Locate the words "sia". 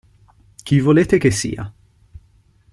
1.29-1.71